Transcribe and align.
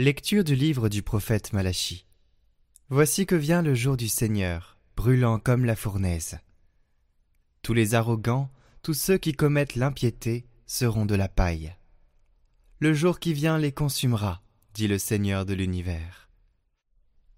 Lecture 0.00 0.44
du 0.44 0.54
livre 0.54 0.88
du 0.88 1.02
prophète 1.02 1.52
Malachie. 1.52 2.06
Voici 2.88 3.26
que 3.26 3.34
vient 3.34 3.62
le 3.62 3.74
jour 3.74 3.96
du 3.96 4.06
Seigneur, 4.06 4.78
brûlant 4.94 5.40
comme 5.40 5.64
la 5.64 5.74
fournaise. 5.74 6.38
Tous 7.62 7.74
les 7.74 7.96
arrogants, 7.96 8.48
tous 8.82 8.94
ceux 8.94 9.18
qui 9.18 9.32
commettent 9.32 9.74
l'impiété, 9.74 10.46
seront 10.68 11.04
de 11.04 11.16
la 11.16 11.26
paille. 11.26 11.74
Le 12.78 12.94
jour 12.94 13.18
qui 13.18 13.32
vient 13.32 13.58
les 13.58 13.72
consumera, 13.72 14.40
dit 14.72 14.86
le 14.86 14.98
Seigneur 14.98 15.44
de 15.44 15.54
l'univers. 15.54 16.28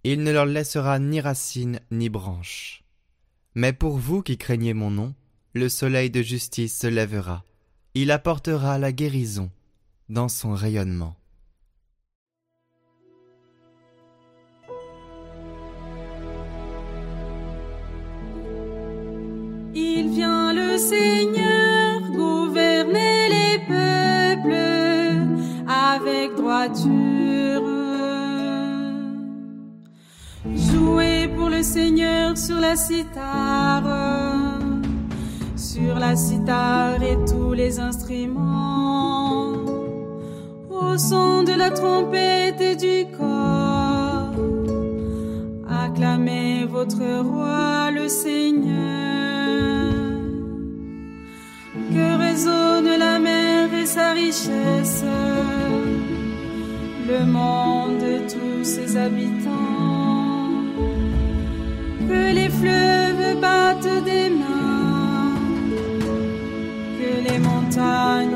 Il 0.04 0.22
ne 0.22 0.30
leur 0.30 0.44
laissera 0.44 0.98
ni 0.98 1.18
racines 1.18 1.80
ni 1.90 2.10
branches. 2.10 2.84
Mais 3.54 3.72
pour 3.72 3.96
vous 3.96 4.20
qui 4.20 4.36
craignez 4.36 4.74
mon 4.74 4.90
nom, 4.90 5.14
le 5.54 5.70
soleil 5.70 6.10
de 6.10 6.20
justice 6.20 6.78
se 6.78 6.88
lèvera, 6.88 7.42
il 7.94 8.10
apportera 8.10 8.76
la 8.76 8.92
guérison 8.92 9.50
dans 10.10 10.28
son 10.28 10.52
rayonnement. 10.52 11.16
Il 19.74 20.10
vient 20.10 20.52
le 20.52 20.76
Seigneur 20.76 22.00
gouverner 22.10 23.28
les 23.28 23.58
peuples 23.68 24.56
avec 25.68 26.34
droiture. 26.36 26.90
Jouez 30.54 31.28
pour 31.36 31.50
le 31.50 31.62
Seigneur 31.62 32.36
sur 32.36 32.58
la 32.58 32.74
cithare, 32.74 34.58
sur 35.56 35.94
la 35.98 36.16
cithare 36.16 37.00
et 37.02 37.16
tous 37.30 37.52
les 37.52 37.78
instruments, 37.78 39.52
au 40.68 40.98
son 40.98 41.44
de 41.44 41.52
la 41.52 41.70
trompette 41.70 42.60
et 42.60 42.74
du 42.74 43.06
corps. 43.16 44.34
Acclamez 45.68 46.64
votre 46.64 47.22
roi 47.22 47.90
le 47.92 48.08
Seigneur. 48.08 49.39
Que 51.72 52.18
résonne 52.18 52.98
la 52.98 53.20
mer 53.20 53.72
et 53.72 53.86
sa 53.86 54.10
richesse, 54.10 55.04
le 57.08 57.24
monde 57.24 58.02
et 58.02 58.22
tous 58.26 58.64
ses 58.64 58.96
habitants. 58.96 60.64
Que 62.08 62.32
les 62.34 62.48
fleuves 62.48 63.40
battent 63.40 64.04
des 64.04 64.30
mains, 64.30 65.36
que 66.98 67.30
les 67.30 67.38
montagnes 67.38 68.29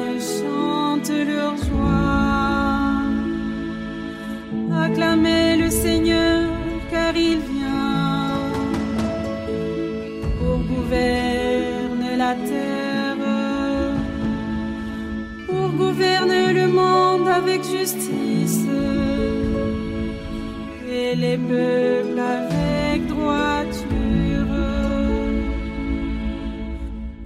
les 21.16 21.38
peuples 21.38 22.18
avec 22.18 23.06
droiture. 23.06 23.84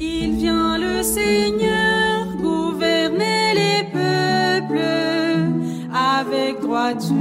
Il 0.00 0.36
vient 0.36 0.78
le 0.78 1.02
Seigneur 1.02 2.36
gouverner 2.36 3.54
les 3.54 3.84
peuples 3.92 4.80
avec 5.94 6.60
droiture. 6.60 7.14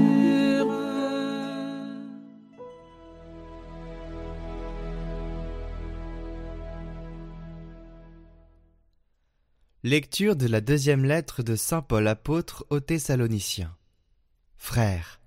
Lecture 9.83 10.35
de 10.35 10.47
la 10.47 10.59
deuxième 10.59 11.05
lettre 11.05 11.43
de 11.43 11.55
Saint 11.55 11.81
Paul 11.81 12.07
apôtre 12.07 12.65
aux 12.69 12.81
Thessaloniciens. 12.81 13.73
Frères, 14.57 15.21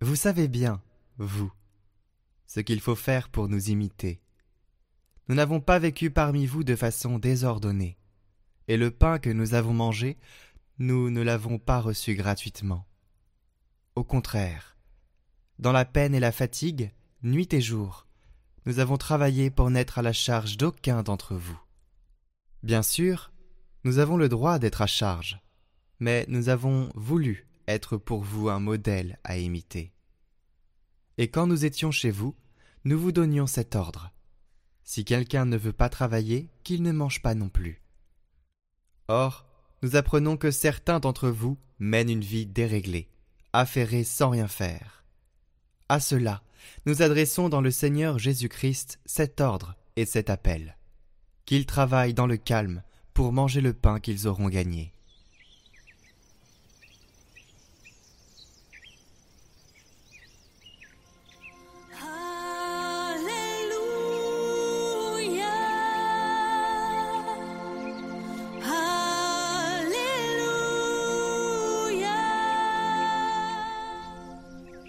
vous 0.00 0.16
savez 0.16 0.48
bien, 0.48 0.80
vous, 1.18 1.52
ce 2.46 2.60
qu'il 2.60 2.80
faut 2.80 2.94
faire 2.94 3.28
pour 3.28 3.48
nous 3.48 3.70
imiter. 3.70 4.20
Nous 5.28 5.34
n'avons 5.34 5.60
pas 5.60 5.78
vécu 5.78 6.10
parmi 6.10 6.46
vous 6.46 6.64
de 6.64 6.76
façon 6.76 7.18
désordonnée, 7.18 7.98
et 8.68 8.76
le 8.76 8.90
pain 8.90 9.18
que 9.18 9.30
nous 9.30 9.54
avons 9.54 9.74
mangé, 9.74 10.18
nous 10.78 11.10
ne 11.10 11.22
l'avons 11.22 11.58
pas 11.58 11.80
reçu 11.80 12.14
gratuitement. 12.14 12.86
Au 13.94 14.04
contraire, 14.04 14.76
dans 15.58 15.72
la 15.72 15.84
peine 15.84 16.14
et 16.14 16.20
la 16.20 16.32
fatigue, 16.32 16.92
nuit 17.22 17.48
et 17.52 17.60
jour, 17.60 18.06
nous 18.66 18.78
avons 18.78 18.96
travaillé 18.96 19.50
pour 19.50 19.70
n'être 19.70 19.98
à 19.98 20.02
la 20.02 20.12
charge 20.12 20.56
d'aucun 20.56 21.02
d'entre 21.02 21.34
vous. 21.34 21.58
Bien 22.62 22.82
sûr, 22.82 23.32
nous 23.84 23.98
avons 23.98 24.16
le 24.16 24.28
droit 24.28 24.58
d'être 24.58 24.82
à 24.82 24.86
charge, 24.86 25.40
mais 25.98 26.26
nous 26.28 26.48
avons 26.48 26.90
voulu 26.94 27.46
être 27.68 27.96
pour 27.96 28.22
vous 28.22 28.48
un 28.48 28.60
modèle 28.60 29.18
à 29.24 29.38
imiter. 29.38 29.92
Et 31.18 31.28
quand 31.28 31.46
nous 31.46 31.64
étions 31.64 31.90
chez 31.90 32.10
vous, 32.10 32.34
nous 32.84 32.98
vous 32.98 33.12
donnions 33.12 33.46
cet 33.46 33.74
ordre. 33.74 34.12
Si 34.84 35.04
quelqu'un 35.04 35.44
ne 35.44 35.56
veut 35.56 35.72
pas 35.72 35.88
travailler, 35.88 36.50
qu'il 36.62 36.82
ne 36.82 36.92
mange 36.92 37.22
pas 37.22 37.34
non 37.34 37.48
plus. 37.48 37.82
Or, 39.08 39.46
nous 39.82 39.96
apprenons 39.96 40.36
que 40.36 40.50
certains 40.50 41.00
d'entre 41.00 41.28
vous 41.28 41.58
mènent 41.78 42.10
une 42.10 42.22
vie 42.22 42.46
déréglée, 42.46 43.08
affairée 43.52 44.04
sans 44.04 44.30
rien 44.30 44.48
faire. 44.48 45.04
À 45.88 46.00
cela, 46.00 46.42
nous 46.84 47.02
adressons 47.02 47.48
dans 47.48 47.60
le 47.60 47.70
Seigneur 47.70 48.18
Jésus-Christ 48.18 48.98
cet 49.06 49.40
ordre 49.40 49.76
et 49.96 50.04
cet 50.04 50.30
appel. 50.30 50.76
Qu'ils 51.44 51.66
travaillent 51.66 52.14
dans 52.14 52.26
le 52.26 52.36
calme 52.36 52.82
pour 53.14 53.32
manger 53.32 53.60
le 53.60 53.72
pain 53.72 54.00
qu'ils 54.00 54.26
auront 54.26 54.48
gagné. 54.48 54.95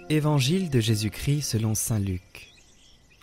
Évangile 0.10 0.70
de 0.70 0.80
Jésus-Christ 0.80 1.42
selon 1.42 1.76
Saint 1.76 2.00
Luc. 2.00 2.54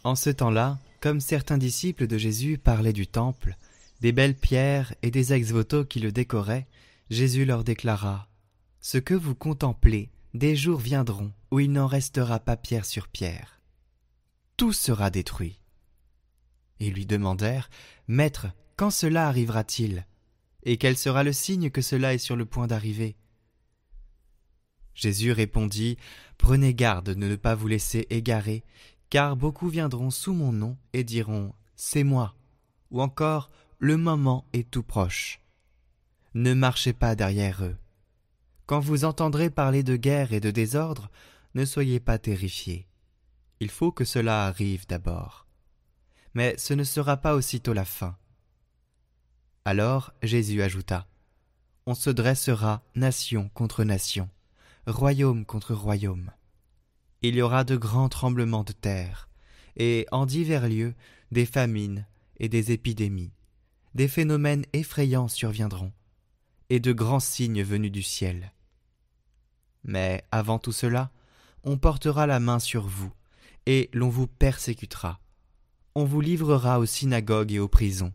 En 0.02 0.14
ce 0.14 0.28
temps-là, 0.28 0.78
comme 1.00 1.18
certains 1.18 1.56
disciples 1.56 2.06
de 2.06 2.18
Jésus 2.18 2.58
parlaient 2.58 2.92
du 2.92 3.06
temple, 3.06 3.56
des 4.02 4.12
belles 4.12 4.36
pierres 4.36 4.94
et 5.00 5.10
des 5.10 5.32
ex-voto 5.32 5.86
qui 5.86 5.98
le 5.98 6.12
décoraient, 6.12 6.66
Jésus 7.08 7.46
leur 7.46 7.64
déclara 7.64 8.28
Ce 8.82 8.98
que 8.98 9.14
vous 9.14 9.34
contemplez, 9.34 10.10
des 10.34 10.56
jours 10.56 10.78
viendront 10.78 11.32
où 11.50 11.58
il 11.58 11.72
n'en 11.72 11.86
restera 11.86 12.38
pas 12.38 12.58
pierre 12.58 12.84
sur 12.84 13.08
pierre. 13.08 13.62
Tout 14.58 14.74
sera 14.74 15.08
détruit. 15.08 15.60
Ils 16.80 16.92
lui 16.92 17.06
demandèrent 17.06 17.70
Maître, 18.08 18.48
quand 18.76 18.90
cela 18.90 19.26
arrivera-t-il? 19.26 20.06
Et 20.64 20.76
quel 20.76 20.98
sera 20.98 21.24
le 21.24 21.32
signe 21.32 21.70
que 21.70 21.80
cela 21.80 22.12
est 22.12 22.18
sur 22.18 22.36
le 22.36 22.44
point 22.44 22.66
d'arriver? 22.66 23.16
Jésus 24.94 25.32
répondit 25.32 25.96
Prenez 26.38 26.74
garde 26.74 27.10
de 27.10 27.14
ne 27.14 27.36
pas 27.36 27.54
vous 27.54 27.68
laisser 27.68 28.06
égarer, 28.10 28.64
car 29.10 29.36
beaucoup 29.36 29.68
viendront 29.68 30.10
sous 30.10 30.32
mon 30.32 30.52
nom 30.52 30.76
et 30.92 31.04
diront 31.04 31.52
C'est 31.76 32.04
moi, 32.04 32.34
ou 32.90 33.00
encore 33.00 33.50
Le 33.78 33.96
moment 33.96 34.44
est 34.52 34.70
tout 34.70 34.82
proche. 34.82 35.40
Ne 36.34 36.52
marchez 36.54 36.92
pas 36.92 37.14
derrière 37.14 37.64
eux. 37.64 37.76
Quand 38.66 38.80
vous 38.80 39.04
entendrez 39.04 39.50
parler 39.50 39.82
de 39.82 39.96
guerre 39.96 40.32
et 40.32 40.40
de 40.40 40.50
désordre, 40.50 41.10
ne 41.54 41.64
soyez 41.64 42.00
pas 42.00 42.18
terrifiés. 42.18 42.88
Il 43.60 43.70
faut 43.70 43.92
que 43.92 44.04
cela 44.04 44.46
arrive 44.46 44.86
d'abord. 44.86 45.46
Mais 46.34 46.56
ce 46.58 46.74
ne 46.74 46.84
sera 46.84 47.16
pas 47.16 47.34
aussitôt 47.34 47.72
la 47.72 47.84
fin. 47.84 48.16
Alors 49.64 50.12
Jésus 50.22 50.62
ajouta 50.62 51.06
On 51.86 51.94
se 51.94 52.10
dressera 52.10 52.82
nation 52.94 53.48
contre 53.54 53.84
nation, 53.84 54.28
royaume 54.86 55.46
contre 55.46 55.74
royaume. 55.74 56.30
Il 57.22 57.36
y 57.36 57.42
aura 57.42 57.64
de 57.64 57.76
grands 57.76 58.08
tremblements 58.08 58.64
de 58.64 58.72
terre, 58.72 59.28
et 59.76 60.06
en 60.12 60.26
divers 60.26 60.68
lieux 60.68 60.94
des 61.30 61.46
famines 61.46 62.06
et 62.38 62.48
des 62.48 62.72
épidémies. 62.72 63.32
Des 63.94 64.08
phénomènes 64.08 64.66
effrayants 64.72 65.28
surviendront, 65.28 65.92
et 66.68 66.80
de 66.80 66.92
grands 66.92 67.20
signes 67.20 67.62
venus 67.62 67.92
du 67.92 68.02
ciel. 68.02 68.52
Mais 69.84 70.22
avant 70.30 70.58
tout 70.58 70.72
cela, 70.72 71.10
on 71.62 71.78
portera 71.78 72.26
la 72.26 72.40
main 72.40 72.58
sur 72.58 72.86
vous, 72.86 73.12
et 73.66 73.88
l'on 73.94 74.10
vous 74.10 74.26
persécutera. 74.26 75.18
On 75.94 76.04
vous 76.04 76.20
livrera 76.20 76.78
aux 76.78 76.86
synagogues 76.86 77.52
et 77.52 77.58
aux 77.58 77.68
prisons. 77.68 78.12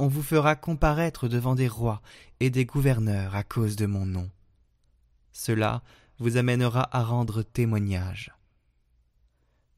On 0.00 0.08
vous 0.08 0.22
fera 0.22 0.56
comparaître 0.56 1.28
devant 1.28 1.54
des 1.54 1.68
rois 1.68 2.02
et 2.40 2.50
des 2.50 2.64
gouverneurs 2.64 3.36
à 3.36 3.44
cause 3.44 3.76
de 3.76 3.86
mon 3.86 4.06
nom. 4.06 4.28
Cela 5.32 5.82
vous 6.18 6.36
amènera 6.36 6.88
à 6.96 7.02
rendre 7.02 7.42
témoignage. 7.42 8.32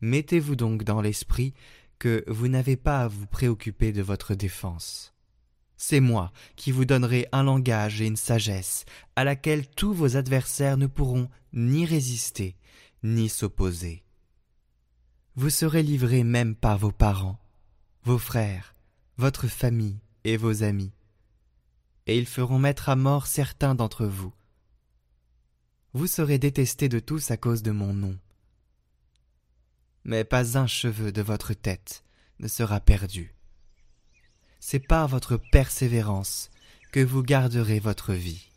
Mettez-vous 0.01 0.57
donc 0.57 0.85
dans 0.85 1.01
l'esprit 1.01 1.55
que 1.99 2.25
vous 2.27 2.49
n'avez 2.49 2.77
pas 2.77 3.03
à 3.03 3.09
vous 3.09 3.27
préoccuper 3.27 3.93
de 3.93 4.03
votre 4.03 4.35
défense. 4.35 5.15
C'est 5.77 6.01
moi 6.01 6.33
qui 6.57 6.71
vous 6.71 6.85
donnerai 6.85 7.27
un 7.33 7.43
langage 7.43 8.01
et 8.01 8.07
une 8.07 8.17
sagesse 8.17 8.85
à 9.17 9.25
laquelle 9.25 9.69
tous 9.69 9.93
vos 9.93 10.17
adversaires 10.17 10.77
ne 10.77 10.87
pourront 10.87 11.29
ni 11.53 11.87
résister, 11.87 12.57
ni 13.03 13.29
s'opposer. 13.29 14.05
Vous 15.37 15.51
serez 15.51 15.83
livrés 15.83 16.25
même 16.25 16.55
par 16.55 16.79
vos 16.79 16.93
parents, 16.93 17.39
vos 18.05 18.19
frères, 18.19 18.75
votre 19.17 19.49
famille 19.49 19.99
et 20.25 20.37
vos 20.37 20.63
amis, 20.63 20.93
et 22.07 22.19
ils 22.19 22.27
feront 22.27 22.59
mettre 22.59 22.89
à 22.89 22.97
mort 22.97 23.27
certains 23.27 23.75
d'entre 23.75 24.07
vous. 24.07 24.33
Vous 25.95 26.07
serez 26.07 26.39
détestés 26.39 26.91
de 26.91 26.99
tous 26.99 27.31
à 27.31 27.39
cause 27.39 27.63
de 27.63 27.71
mon 27.71 27.95
nom. 27.95 28.19
Mais 30.05 30.25
pas 30.25 30.59
un 30.59 30.67
cheveu 30.67 31.11
de 31.11 31.23
votre 31.23 31.55
tête 31.55 32.05
ne 32.39 32.49
sera 32.49 32.81
perdu 32.81 33.35
c'est 34.67 34.81
par 34.81 35.09
votre 35.09 35.37
persévérance 35.37 36.51
que 36.91 37.01
vous 37.01 37.23
garderez 37.23 37.81
votre 37.81 38.15
vie. 38.15 38.49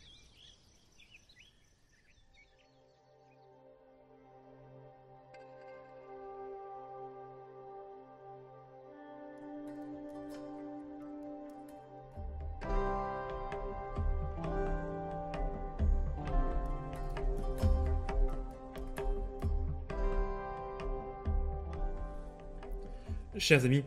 Chers 23.40 23.66
amis, 23.66 23.84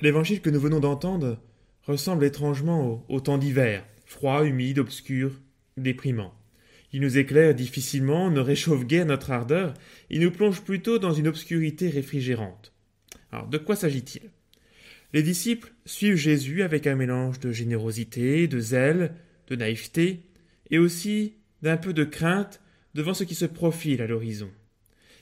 l'évangile 0.00 0.40
que 0.40 0.50
nous 0.50 0.60
venons 0.60 0.78
d'entendre 0.78 1.40
ressemble 1.82 2.24
étrangement 2.24 3.04
au, 3.08 3.20
temps 3.20 3.38
d'hiver, 3.38 3.84
froid, 4.04 4.44
humide, 4.44 4.78
obscur, 4.78 5.40
déprimant. 5.76 6.32
Il 6.92 7.00
nous 7.00 7.18
éclaire 7.18 7.56
difficilement, 7.56 8.30
ne 8.30 8.38
réchauffe 8.38 8.84
guère 8.84 9.06
notre 9.06 9.32
ardeur, 9.32 9.74
il 10.10 10.20
nous 10.20 10.30
plonge 10.30 10.62
plutôt 10.62 10.98
dans 10.98 11.12
une 11.12 11.26
obscurité 11.26 11.88
réfrigérante. 11.88 12.72
Alors, 13.32 13.48
de 13.48 13.58
quoi 13.58 13.74
s'agit-il? 13.74 14.30
Les 15.12 15.24
disciples 15.24 15.74
suivent 15.86 16.14
Jésus 16.14 16.62
avec 16.62 16.86
un 16.86 16.94
mélange 16.94 17.40
de 17.40 17.50
générosité, 17.50 18.46
de 18.46 18.60
zèle, 18.60 19.14
de 19.48 19.56
naïveté, 19.56 20.20
et 20.70 20.78
aussi 20.78 21.34
d'un 21.62 21.76
peu 21.76 21.92
de 21.92 22.04
crainte 22.04 22.60
devant 22.94 23.14
ce 23.14 23.24
qui 23.24 23.34
se 23.34 23.44
profile 23.44 24.02
à 24.02 24.06
l'horizon. 24.06 24.50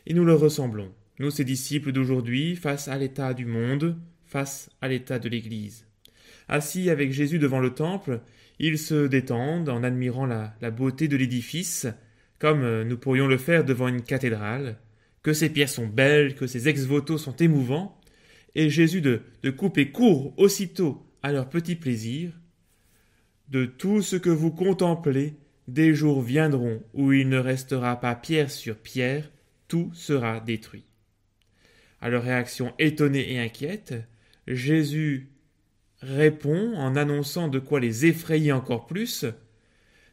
Et 0.04 0.12
nous 0.12 0.26
le 0.26 0.34
ressemblons, 0.34 0.92
nous 1.22 1.30
ces 1.30 1.44
disciples 1.44 1.92
d'aujourd'hui, 1.92 2.56
face 2.56 2.88
à 2.88 2.98
l'état 2.98 3.32
du 3.32 3.46
monde, 3.46 3.96
face 4.26 4.70
à 4.80 4.88
l'état 4.88 5.20
de 5.20 5.28
l'Église. 5.28 5.86
Assis 6.48 6.90
avec 6.90 7.12
Jésus 7.12 7.38
devant 7.38 7.60
le 7.60 7.70
temple, 7.70 8.22
ils 8.58 8.76
se 8.76 9.06
détendent 9.06 9.68
en 9.68 9.84
admirant 9.84 10.26
la, 10.26 10.70
beauté 10.72 11.06
de 11.06 11.16
l'édifice, 11.16 11.86
comme 12.40 12.64
euh, 12.64 12.82
nous 12.82 12.98
pourrions 12.98 13.28
le 13.28 13.38
faire 13.38 13.64
devant 13.64 13.86
une 13.86 14.02
cathédrale, 14.02 14.78
que 15.22 15.32
ces 15.32 15.48
pierres 15.48 15.68
sont 15.68 15.86
belles, 15.86 16.34
que 16.34 16.48
ces 16.48 16.68
ex-voto 16.68 17.18
sont 17.18 17.36
émouvants, 17.36 18.00
et 18.56 18.68
Jésus 18.68 19.00
de, 19.00 19.20
de 19.44 19.50
couper 19.50 19.92
court 19.92 20.34
aussitôt 20.36 21.06
à 21.22 21.30
leur 21.30 21.48
petit 21.48 21.76
plaisir. 21.76 22.32
De 23.48 23.64
tout 23.64 24.02
ce 24.02 24.16
que 24.16 24.28
vous 24.28 24.50
contemplez, 24.50 25.36
des 25.68 25.94
jours 25.94 26.20
viendront 26.20 26.82
où 26.94 27.12
il 27.12 27.28
ne 27.28 27.38
restera 27.38 28.00
pas 28.00 28.16
pierre 28.16 28.50
sur 28.50 28.76
pierre, 28.76 29.30
tout 29.68 29.92
sera 29.94 30.40
détruit. 30.40 30.84
À 32.02 32.10
leur 32.10 32.24
réaction 32.24 32.74
étonnée 32.80 33.32
et 33.32 33.38
inquiète, 33.38 33.94
Jésus 34.48 35.30
répond 36.00 36.74
en 36.74 36.96
annonçant 36.96 37.46
de 37.46 37.60
quoi 37.60 37.78
les 37.78 38.06
effrayer 38.06 38.50
encore 38.50 38.86
plus. 38.86 39.24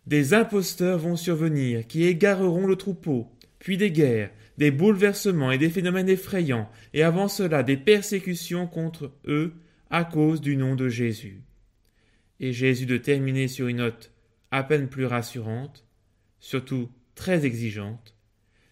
Des 0.05 0.35
imposteurs 0.35 0.99
vont 0.99 1.15
survenir 1.15 1.87
qui 1.87 2.03
égareront 2.03 2.67
le 2.67 2.75
troupeau, 2.75 3.27
puis 3.57 3.75
des 3.75 3.89
guerres, 3.89 4.29
des 4.59 4.69
bouleversements 4.69 5.51
et 5.51 5.57
des 5.57 5.71
phénomènes 5.71 6.09
effrayants, 6.09 6.69
et 6.93 7.01
avant 7.01 7.27
cela 7.27 7.63
des 7.63 7.77
persécutions 7.77 8.67
contre 8.67 9.11
eux 9.25 9.55
à 9.89 10.03
cause 10.03 10.41
du 10.41 10.57
nom 10.57 10.75
de 10.75 10.89
Jésus. 10.89 11.41
Et 12.39 12.53
Jésus 12.53 12.85
de 12.85 12.97
terminer 12.97 13.47
sur 13.47 13.67
une 13.67 13.77
note 13.77 14.11
à 14.51 14.61
peine 14.61 14.89
plus 14.89 15.07
rassurante, 15.07 15.87
surtout 16.39 16.91
très 17.15 17.47
exigeante, 17.47 18.15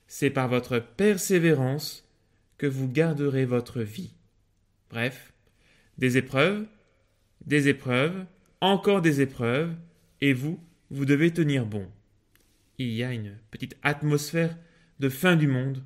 c'est 0.05 0.29
par 0.29 0.49
votre 0.49 0.77
persévérance 0.77 2.06
que 2.57 2.67
vous 2.67 2.87
garderez 2.89 3.45
votre 3.45 3.81
vie. 3.81 4.13
Bref, 4.89 5.33
des 5.97 6.17
épreuves, 6.17 6.65
des 7.45 7.67
épreuves, 7.67 8.25
encore 8.61 9.01
des 9.01 9.21
épreuves, 9.21 9.75
et 10.21 10.33
vous, 10.33 10.59
vous 10.89 11.05
devez 11.05 11.31
tenir 11.31 11.65
bon. 11.65 11.87
Il 12.77 12.89
y 12.89 13.03
a 13.03 13.13
une 13.13 13.35
petite 13.51 13.77
atmosphère 13.83 14.57
de 14.99 15.09
fin 15.09 15.35
du 15.35 15.47
monde 15.47 15.83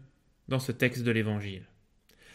dans 0.48 0.60
ce 0.60 0.72
texte 0.72 1.04
de 1.04 1.12
l'Évangile. 1.12 1.66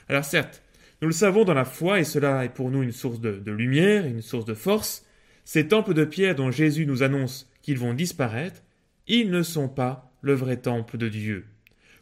Alors 0.08 0.24
certes, 0.24 0.62
nous 1.02 1.08
le 1.08 1.14
savons 1.14 1.44
dans 1.44 1.54
la 1.54 1.64
foi, 1.64 2.00
et 2.00 2.04
cela 2.04 2.44
est 2.44 2.54
pour 2.54 2.70
nous 2.70 2.82
une 2.82 2.92
source 2.92 3.20
de, 3.20 3.50
lumière, 3.50 4.06
une 4.06 4.22
source 4.22 4.46
de 4.46 4.54
force, 4.54 5.04
ces 5.44 5.68
temples 5.68 5.94
de 5.94 6.04
pierre 6.04 6.34
dont 6.34 6.50
Jésus 6.50 6.86
nous 6.86 7.02
annonce 7.02 7.50
qu'ils 7.62 7.78
vont 7.78 7.94
disparaître, 7.94 8.62
ils 9.06 9.30
ne 9.30 9.42
sont 9.42 9.68
pas 9.68 10.12
le 10.22 10.32
vrai 10.32 10.56
temple 10.56 10.96
de 10.96 11.08
Dieu. 11.08 11.46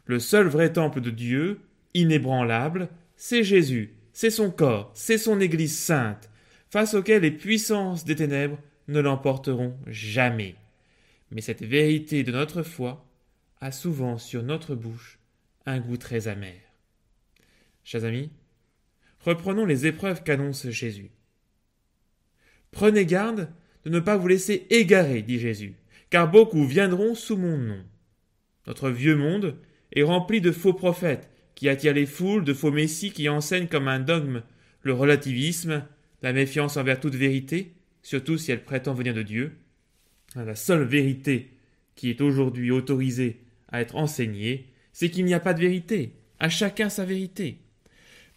Le 0.05 0.19
seul 0.19 0.47
vrai 0.47 0.71
temple 0.71 1.01
de 1.01 1.09
Dieu, 1.09 1.59
inébranlable, 1.95 2.89
c'est 3.15 3.43
Jésus, 3.43 3.95
c'est 4.13 4.29
son 4.29 4.51
corps, 4.51 4.91
c'est 4.93 5.17
son 5.17 5.39
Église 5.39 5.75
sainte, 5.75 6.29
face 6.69 6.93
auquel 6.93 7.23
les 7.23 7.31
puissances 7.31 8.05
des 8.05 8.15
ténèbres 8.15 8.59
ne 8.87 8.99
l'emporteront 8.99 9.75
jamais. 9.87 10.55
Mais 11.31 11.41
cette 11.41 11.63
vérité 11.63 12.23
de 12.23 12.31
notre 12.31 12.61
foi 12.61 13.09
a 13.61 13.71
souvent 13.71 14.17
sur 14.17 14.43
notre 14.43 14.75
bouche 14.75 15.19
un 15.65 15.79
goût 15.79 15.97
très 15.97 16.27
amer. 16.27 16.61
Chers 17.83 18.03
amis, 18.03 18.29
reprenons 19.21 19.65
les 19.65 19.87
épreuves 19.87 20.21
qu'annonce 20.21 20.69
Jésus. 20.69 21.09
Prenez 22.71 23.05
garde 23.05 23.49
de 23.85 23.89
ne 23.89 23.99
pas 23.99 24.17
vous 24.17 24.27
laisser 24.27 24.67
égarer, 24.69 25.21
dit 25.21 25.39
Jésus, 25.39 25.75
car 26.09 26.29
beaucoup 26.29 26.65
viendront 26.65 27.15
sous 27.15 27.37
mon 27.37 27.57
nom. 27.57 27.83
Notre 28.67 28.89
vieux 28.89 29.15
monde 29.15 29.57
est 29.93 30.03
rempli 30.03 30.41
de 30.41 30.51
faux 30.51 30.73
prophètes 30.73 31.29
qui 31.55 31.69
attirent 31.69 31.93
les 31.93 32.05
foules, 32.05 32.43
de 32.43 32.53
faux 32.53 32.71
messies 32.71 33.11
qui 33.11 33.29
enseignent 33.29 33.67
comme 33.67 33.87
un 33.87 33.99
dogme 33.99 34.43
le 34.85 34.93
relativisme, 34.93 35.83
la 36.21 36.31
méfiance 36.31 36.77
envers 36.77 36.99
toute 36.99 37.15
vérité, 37.15 37.73
surtout 38.03 38.37
si 38.37 38.51
elle 38.51 38.63
prétend 38.63 38.93
venir 38.93 39.15
de 39.15 39.23
Dieu. 39.23 39.57
La 40.35 40.55
seule 40.55 40.83
vérité 40.83 41.49
qui 41.95 42.09
est 42.09 42.21
aujourd'hui 42.21 42.71
autorisée 42.71 43.41
à 43.69 43.81
être 43.81 43.95
enseignée, 43.95 44.67
c'est 44.93 45.09
qu'il 45.09 45.25
n'y 45.25 45.33
a 45.33 45.39
pas 45.39 45.53
de 45.53 45.61
vérité, 45.61 46.13
à 46.39 46.49
chacun 46.49 46.89
sa 46.89 47.03
vérité. 47.03 47.57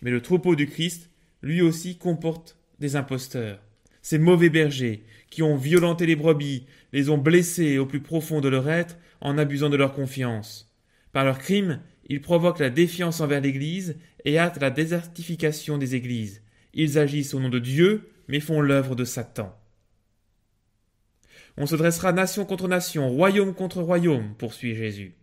Mais 0.00 0.10
le 0.10 0.22
troupeau 0.22 0.56
du 0.56 0.66
Christ, 0.66 1.10
lui 1.42 1.60
aussi, 1.60 1.98
comporte 1.98 2.56
des 2.78 2.96
imposteurs, 2.96 3.60
ces 4.00 4.18
mauvais 4.18 4.48
bergers 4.48 5.02
qui 5.28 5.42
ont 5.42 5.56
violenté 5.56 6.06
les 6.06 6.16
brebis, 6.16 6.64
les 6.94 7.10
ont 7.10 7.18
blessés 7.18 7.76
au 7.76 7.84
plus 7.84 8.00
profond 8.00 8.40
de 8.40 8.48
leur 8.48 8.70
être 8.70 8.96
en 9.20 9.36
abusant 9.36 9.68
de 9.68 9.76
leur 9.76 9.92
confiance. 9.92 10.72
Par 11.12 11.24
leurs 11.24 11.38
crimes, 11.38 11.80
ils 12.08 12.20
provoquent 12.20 12.60
la 12.60 12.70
défiance 12.70 13.20
envers 13.20 13.40
l'Église 13.40 13.96
et 14.24 14.38
hâtent 14.38 14.60
la 14.60 14.70
désertification 14.70 15.78
des 15.78 15.94
Églises. 15.94 16.42
Ils 16.74 16.98
agissent 16.98 17.34
au 17.34 17.40
nom 17.40 17.48
de 17.48 17.58
Dieu, 17.58 18.10
mais 18.28 18.40
font 18.40 18.60
l'œuvre 18.60 18.94
de 18.94 19.04
Satan. 19.04 19.54
On 21.56 21.66
se 21.66 21.76
dressera 21.76 22.12
nation 22.12 22.44
contre 22.44 22.68
nation, 22.68 23.08
royaume 23.08 23.54
contre 23.54 23.82
royaume, 23.82 24.34
poursuit 24.38 24.76
Jésus. 24.76 25.14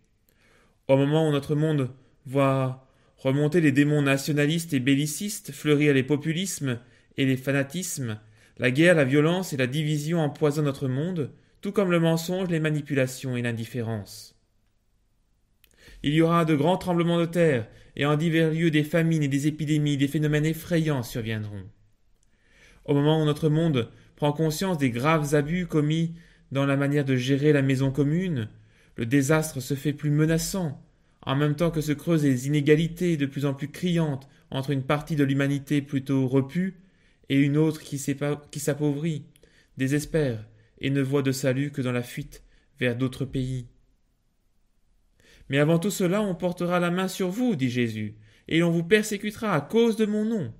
Au 0.86 0.96
moment 0.96 1.28
où 1.28 1.32
notre 1.32 1.54
monde 1.54 1.90
voit 2.26 2.86
remonter 3.16 3.60
les 3.60 3.72
démons 3.72 4.02
nationalistes 4.02 4.74
et 4.74 4.80
bellicistes, 4.80 5.52
fleurir 5.52 5.94
les 5.94 6.02
populismes 6.02 6.78
et 7.16 7.24
les 7.24 7.36
fanatismes, 7.36 8.20
la 8.58 8.70
guerre, 8.70 8.94
la 8.94 9.04
violence 9.04 9.52
et 9.52 9.56
la 9.56 9.66
division 9.66 10.20
empoisonnent 10.20 10.66
notre 10.66 10.88
monde, 10.88 11.32
tout 11.60 11.72
comme 11.72 11.90
le 11.90 12.00
mensonge, 12.00 12.48
les 12.48 12.60
manipulations 12.60 13.36
et 13.36 13.42
l'indifférence. 13.42 14.35
Il 16.02 16.14
y 16.14 16.22
aura 16.22 16.44
de 16.44 16.54
grands 16.54 16.76
tremblements 16.76 17.18
de 17.18 17.26
terre, 17.26 17.66
et 17.96 18.06
en 18.06 18.16
divers 18.16 18.50
lieux 18.50 18.70
des 18.70 18.84
famines 18.84 19.22
et 19.22 19.28
des 19.28 19.46
épidémies, 19.46 19.96
des 19.96 20.08
phénomènes 20.08 20.44
effrayants 20.44 21.02
surviendront. 21.02 21.64
Au 22.84 22.94
moment 22.94 23.22
où 23.22 23.24
notre 23.24 23.48
monde 23.48 23.90
prend 24.16 24.32
conscience 24.32 24.78
des 24.78 24.90
graves 24.90 25.34
abus 25.34 25.66
commis 25.66 26.14
dans 26.52 26.66
la 26.66 26.76
manière 26.76 27.04
de 27.04 27.16
gérer 27.16 27.52
la 27.52 27.62
maison 27.62 27.90
commune, 27.90 28.48
le 28.96 29.06
désastre 29.06 29.60
se 29.60 29.74
fait 29.74 29.92
plus 29.92 30.10
menaçant, 30.10 30.82
en 31.22 31.36
même 31.36 31.56
temps 31.56 31.70
que 31.70 31.80
se 31.80 31.92
creusent 31.92 32.24
les 32.24 32.46
inégalités 32.46 33.16
de 33.16 33.26
plus 33.26 33.44
en 33.44 33.54
plus 33.54 33.68
criantes 33.68 34.28
entre 34.50 34.70
une 34.70 34.84
partie 34.84 35.16
de 35.16 35.24
l'humanité 35.24 35.82
plutôt 35.82 36.28
repue 36.28 36.78
et 37.28 37.40
une 37.40 37.56
autre 37.56 37.82
qui 37.82 37.98
s'appauvrit, 38.60 39.24
désespère 39.76 40.46
et 40.80 40.90
ne 40.90 41.02
voit 41.02 41.22
de 41.22 41.32
salut 41.32 41.72
que 41.72 41.82
dans 41.82 41.92
la 41.92 42.02
fuite 42.02 42.42
vers 42.78 42.96
d'autres 42.96 43.24
pays. 43.24 43.66
Mais 45.48 45.58
avant 45.58 45.78
tout 45.78 45.90
cela, 45.90 46.22
on 46.22 46.34
portera 46.34 46.80
la 46.80 46.90
main 46.90 47.08
sur 47.08 47.28
vous, 47.28 47.56
dit 47.56 47.70
Jésus, 47.70 48.16
et 48.48 48.62
on 48.62 48.70
vous 48.70 48.84
persécutera 48.84 49.52
à 49.52 49.60
cause 49.60 49.96
de 49.96 50.06
mon 50.06 50.24
nom. 50.24 50.52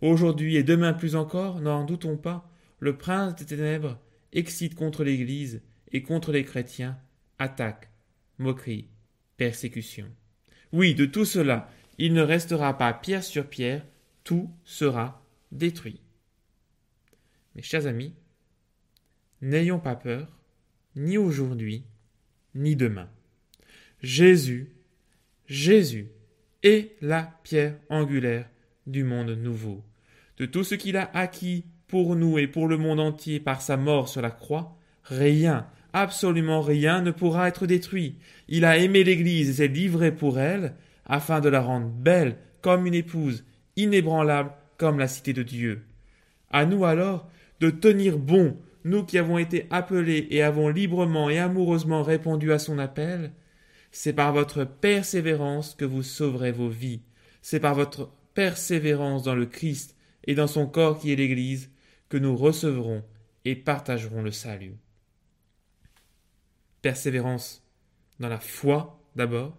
Aujourd'hui 0.00 0.56
et 0.56 0.62
demain 0.62 0.92
plus 0.92 1.14
encore, 1.14 1.60
n'en 1.60 1.84
doutons 1.84 2.16
pas, 2.16 2.50
le 2.78 2.96
prince 2.96 3.36
des 3.36 3.46
ténèbres 3.46 3.98
excite 4.32 4.74
contre 4.74 5.04
l'Église 5.04 5.62
et 5.92 6.02
contre 6.02 6.32
les 6.32 6.44
chrétiens, 6.44 6.98
attaque, 7.38 7.90
moquerie, 8.38 8.88
persécution. 9.36 10.06
Oui, 10.72 10.94
de 10.94 11.04
tout 11.04 11.24
cela, 11.24 11.70
il 11.98 12.14
ne 12.14 12.22
restera 12.22 12.76
pas 12.76 12.92
pierre 12.94 13.22
sur 13.22 13.46
pierre, 13.46 13.86
tout 14.24 14.50
sera 14.64 15.24
détruit. 15.52 16.00
Mes 17.54 17.62
chers 17.62 17.86
amis, 17.86 18.14
n'ayons 19.42 19.78
pas 19.78 19.96
peur, 19.96 20.40
ni 20.96 21.18
aujourd'hui, 21.18 21.84
ni 22.54 22.74
demain. 22.74 23.08
Jésus, 24.02 24.72
Jésus 25.46 26.08
est 26.64 26.96
la 27.00 27.38
pierre 27.44 27.76
angulaire 27.88 28.48
du 28.88 29.04
monde 29.04 29.30
nouveau. 29.30 29.80
De 30.38 30.46
tout 30.46 30.64
ce 30.64 30.74
qu'il 30.74 30.96
a 30.96 31.08
acquis 31.14 31.64
pour 31.86 32.16
nous 32.16 32.36
et 32.36 32.48
pour 32.48 32.66
le 32.66 32.78
monde 32.78 32.98
entier 32.98 33.38
par 33.38 33.62
sa 33.62 33.76
mort 33.76 34.08
sur 34.08 34.20
la 34.20 34.32
croix, 34.32 34.76
rien, 35.04 35.68
absolument 35.92 36.62
rien 36.62 37.00
ne 37.00 37.12
pourra 37.12 37.46
être 37.46 37.66
détruit. 37.66 38.16
Il 38.48 38.64
a 38.64 38.76
aimé 38.76 39.04
l'Église 39.04 39.50
et 39.50 39.52
s'est 39.52 39.68
livré 39.68 40.10
pour 40.10 40.40
elle, 40.40 40.74
afin 41.06 41.40
de 41.40 41.48
la 41.48 41.60
rendre 41.60 41.88
belle 41.88 42.36
comme 42.60 42.86
une 42.86 42.94
épouse, 42.94 43.44
inébranlable 43.76 44.50
comme 44.78 44.98
la 44.98 45.06
cité 45.06 45.32
de 45.32 45.44
Dieu. 45.44 45.82
À 46.50 46.66
nous 46.66 46.84
alors 46.84 47.30
de 47.60 47.70
tenir 47.70 48.18
bon, 48.18 48.56
nous 48.84 49.04
qui 49.04 49.16
avons 49.16 49.38
été 49.38 49.68
appelés 49.70 50.26
et 50.30 50.42
avons 50.42 50.68
librement 50.68 51.30
et 51.30 51.38
amoureusement 51.38 52.02
répondu 52.02 52.50
à 52.52 52.58
son 52.58 52.80
appel, 52.80 53.30
c'est 53.92 54.14
par 54.14 54.32
votre 54.32 54.64
persévérance 54.64 55.74
que 55.74 55.84
vous 55.84 56.02
sauverez 56.02 56.50
vos 56.50 56.70
vies, 56.70 57.02
c'est 57.42 57.60
par 57.60 57.74
votre 57.74 58.10
persévérance 58.34 59.22
dans 59.22 59.34
le 59.34 59.46
Christ 59.46 59.96
et 60.24 60.34
dans 60.34 60.46
son 60.46 60.66
corps 60.66 60.98
qui 60.98 61.12
est 61.12 61.16
l'Église 61.16 61.70
que 62.08 62.16
nous 62.16 62.34
recevrons 62.34 63.04
et 63.44 63.54
partagerons 63.54 64.22
le 64.22 64.30
salut. 64.32 64.76
Persévérance 66.80 67.62
dans 68.18 68.28
la 68.28 68.40
foi 68.40 68.98
d'abord, 69.14 69.56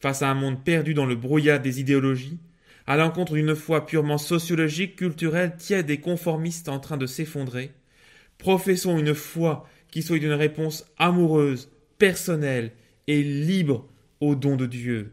face 0.00 0.22
à 0.22 0.30
un 0.30 0.34
monde 0.34 0.64
perdu 0.64 0.94
dans 0.94 1.06
le 1.06 1.16
brouillard 1.16 1.60
des 1.60 1.80
idéologies, 1.80 2.38
à 2.86 2.96
l'encontre 2.96 3.34
d'une 3.34 3.54
foi 3.54 3.84
purement 3.84 4.18
sociologique, 4.18 4.96
culturelle, 4.96 5.56
tiède 5.56 5.90
et 5.90 6.00
conformiste 6.00 6.68
en 6.68 6.78
train 6.78 6.96
de 6.96 7.06
s'effondrer, 7.06 7.72
professons 8.38 8.98
une 8.98 9.14
foi 9.14 9.68
qui 9.90 10.02
soit 10.02 10.16
une 10.16 10.32
réponse 10.32 10.86
amoureuse, 10.96 11.70
personnelle 11.98 12.72
et 13.06 13.22
libre 13.22 13.88
au 14.20 14.34
don 14.34 14.56
de 14.56 14.66
Dieu. 14.66 15.12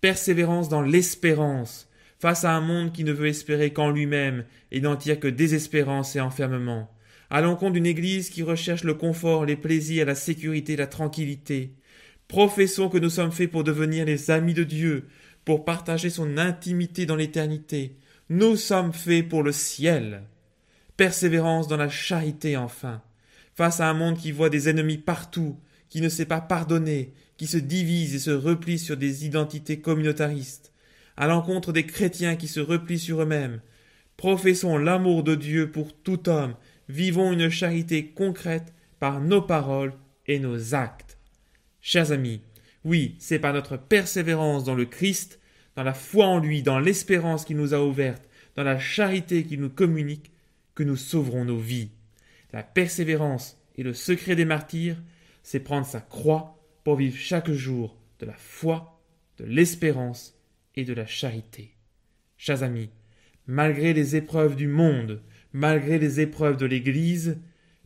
Persévérance 0.00 0.68
dans 0.68 0.82
l'espérance, 0.82 1.88
face 2.18 2.44
à 2.44 2.52
un 2.52 2.60
monde 2.60 2.92
qui 2.92 3.04
ne 3.04 3.12
veut 3.12 3.28
espérer 3.28 3.72
qu'en 3.72 3.90
lui-même 3.90 4.44
et 4.70 4.80
n'en 4.80 4.96
tire 4.96 5.20
que 5.20 5.28
désespérance 5.28 6.16
et 6.16 6.20
enfermement, 6.20 6.90
à 7.30 7.40
l'encontre 7.40 7.72
d'une 7.72 7.86
Église 7.86 8.30
qui 8.30 8.42
recherche 8.42 8.84
le 8.84 8.94
confort, 8.94 9.44
les 9.44 9.56
plaisirs, 9.56 10.06
la 10.06 10.14
sécurité, 10.14 10.76
la 10.76 10.86
tranquillité. 10.86 11.74
Professons 12.28 12.88
que 12.88 12.98
nous 12.98 13.10
sommes 13.10 13.32
faits 13.32 13.50
pour 13.50 13.64
devenir 13.64 14.04
les 14.04 14.30
amis 14.30 14.54
de 14.54 14.64
Dieu, 14.64 15.06
pour 15.44 15.64
partager 15.64 16.10
son 16.10 16.38
intimité 16.38 17.06
dans 17.06 17.16
l'éternité. 17.16 17.96
Nous 18.28 18.56
sommes 18.56 18.92
faits 18.92 19.28
pour 19.28 19.42
le 19.42 19.52
ciel. 19.52 20.22
Persévérance 20.96 21.68
dans 21.68 21.76
la 21.76 21.88
charité 21.88 22.56
enfin, 22.56 23.02
face 23.54 23.80
à 23.80 23.88
un 23.88 23.94
monde 23.94 24.18
qui 24.18 24.32
voit 24.32 24.50
des 24.50 24.68
ennemis 24.68 24.98
partout, 24.98 25.56
qui 25.96 26.02
ne 26.02 26.10
sait 26.10 26.26
pas 26.26 26.42
pardonner, 26.42 27.14
qui 27.38 27.46
se 27.46 27.56
divise 27.56 28.14
et 28.14 28.18
se 28.18 28.30
replie 28.30 28.78
sur 28.78 28.98
des 28.98 29.24
identités 29.24 29.80
communautaristes, 29.80 30.70
à 31.16 31.26
l'encontre 31.26 31.72
des 31.72 31.86
chrétiens 31.86 32.36
qui 32.36 32.48
se 32.48 32.60
replient 32.60 32.98
sur 32.98 33.22
eux-mêmes. 33.22 33.62
Professons 34.18 34.76
l'amour 34.76 35.22
de 35.22 35.34
Dieu 35.34 35.70
pour 35.70 35.94
tout 35.94 36.28
homme, 36.28 36.54
vivons 36.90 37.32
une 37.32 37.48
charité 37.48 38.08
concrète 38.08 38.74
par 38.98 39.22
nos 39.22 39.40
paroles 39.40 39.94
et 40.26 40.38
nos 40.38 40.74
actes. 40.74 41.16
Chers 41.80 42.12
amis, 42.12 42.42
oui, 42.84 43.16
c'est 43.18 43.38
par 43.38 43.54
notre 43.54 43.78
persévérance 43.78 44.64
dans 44.64 44.74
le 44.74 44.84
Christ, 44.84 45.40
dans 45.76 45.82
la 45.82 45.94
foi 45.94 46.26
en 46.26 46.40
lui, 46.40 46.62
dans 46.62 46.78
l'espérance 46.78 47.46
qu'il 47.46 47.56
nous 47.56 47.72
a 47.72 47.82
ouverte, 47.82 48.28
dans 48.54 48.64
la 48.64 48.78
charité 48.78 49.44
qu'il 49.44 49.62
nous 49.62 49.70
communique, 49.70 50.30
que 50.74 50.82
nous 50.82 50.96
sauverons 50.96 51.46
nos 51.46 51.56
vies. 51.56 51.88
La 52.52 52.62
persévérance 52.62 53.56
et 53.78 53.82
le 53.82 53.94
secret 53.94 54.36
des 54.36 54.44
martyrs, 54.44 54.98
c'est 55.46 55.60
prendre 55.60 55.86
sa 55.86 56.00
croix 56.00 56.58
pour 56.82 56.96
vivre 56.96 57.16
chaque 57.16 57.52
jour 57.52 57.96
de 58.18 58.26
la 58.26 58.34
foi, 58.34 59.00
de 59.38 59.44
l'espérance 59.44 60.36
et 60.74 60.84
de 60.84 60.92
la 60.92 61.06
charité. 61.06 61.76
Chers 62.36 62.64
amis, 62.64 62.90
malgré 63.46 63.92
les 63.92 64.16
épreuves 64.16 64.56
du 64.56 64.66
monde, 64.66 65.22
malgré 65.52 66.00
les 66.00 66.18
épreuves 66.18 66.56
de 66.56 66.66
l'Église, 66.66 67.38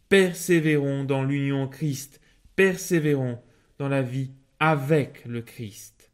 persévérons 0.09 1.05
dans 1.05 1.23
l'union 1.23 1.69
Christ, 1.69 2.23
persévérons 2.57 3.39
dans 3.79 3.91
la 3.91 4.01
vie 4.01 4.31
avec 4.59 5.23
le 5.27 5.43
Christ. 5.43 6.11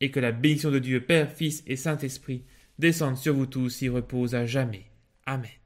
Et 0.00 0.10
que 0.10 0.18
la 0.18 0.32
bénédiction 0.32 0.72
de 0.72 0.80
Dieu 0.80 1.06
Père, 1.06 1.30
Fils 1.30 1.62
et 1.68 1.76
Saint-Esprit 1.76 2.42
descende 2.80 3.16
sur 3.16 3.34
vous 3.34 3.46
tous 3.46 3.80
et 3.84 3.88
repose 3.88 4.34
à 4.34 4.44
jamais. 4.44 4.90
Amen. 5.24 5.59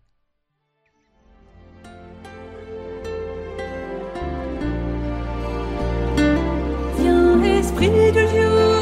Esprit 7.84 8.12
de 8.14 8.26
Dieu 8.28 8.73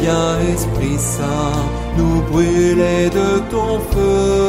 Viens 0.00 0.38
Esprit 0.52 0.98
Saint, 0.98 1.62
nous 1.96 2.22
brûler 2.22 3.08
de 3.10 3.38
ton 3.50 3.78
feu. 3.92 4.48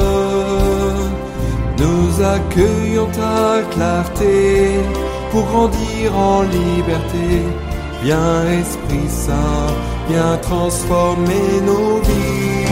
Nous 1.77 2.23
accueillons 2.23 3.07
ta 3.07 3.61
clarté 3.71 4.79
pour 5.31 5.43
grandir 5.43 6.17
en 6.17 6.41
liberté. 6.43 7.43
Viens 8.03 8.43
Esprit 8.61 9.09
Saint, 9.09 9.73
viens 10.09 10.37
transformer 10.37 11.61
nos 11.65 11.97
vies. 12.07 12.67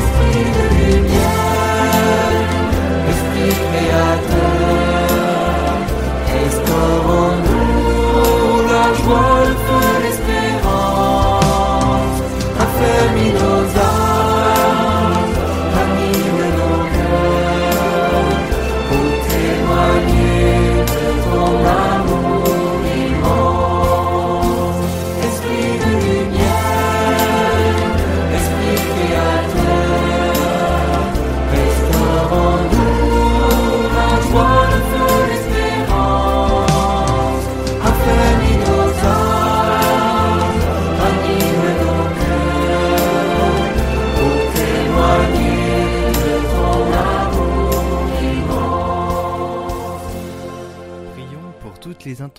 Esprit 0.00 0.46
de 0.56 0.64
lumière, 0.78 2.36
Esprit 3.12 3.54
créateur, 3.70 5.06
restaure 6.34 7.32
nous 7.46 7.66
la 8.72 8.86
joie, 9.00 9.40
le 9.48 9.56
feu, 9.66 9.85